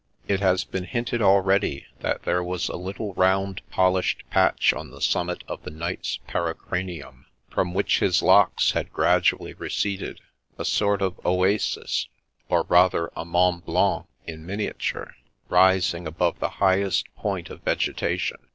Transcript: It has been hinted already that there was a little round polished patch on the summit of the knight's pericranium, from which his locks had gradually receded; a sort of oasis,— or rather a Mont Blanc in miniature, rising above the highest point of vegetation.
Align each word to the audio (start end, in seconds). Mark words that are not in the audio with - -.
It 0.27 0.39
has 0.39 0.63
been 0.63 0.85
hinted 0.85 1.21
already 1.21 1.85
that 1.99 2.23
there 2.23 2.43
was 2.43 2.69
a 2.69 2.75
little 2.75 3.13
round 3.13 3.61
polished 3.69 4.23
patch 4.31 4.73
on 4.73 4.89
the 4.89 4.99
summit 4.99 5.43
of 5.47 5.61
the 5.61 5.69
knight's 5.69 6.17
pericranium, 6.27 7.27
from 7.51 7.75
which 7.75 7.99
his 7.99 8.23
locks 8.23 8.71
had 8.71 8.91
gradually 8.91 9.53
receded; 9.53 10.19
a 10.57 10.65
sort 10.65 11.03
of 11.03 11.23
oasis,— 11.23 12.07
or 12.49 12.63
rather 12.63 13.11
a 13.15 13.25
Mont 13.25 13.63
Blanc 13.63 14.07
in 14.25 14.43
miniature, 14.43 15.13
rising 15.49 16.07
above 16.07 16.39
the 16.39 16.49
highest 16.57 17.05
point 17.15 17.51
of 17.51 17.61
vegetation. 17.61 18.39